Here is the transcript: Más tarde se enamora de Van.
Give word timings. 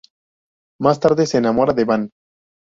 Más 0.79 0.99
tarde 0.99 1.27
se 1.27 1.37
enamora 1.37 1.73
de 1.73 1.85
Van. 1.85 2.09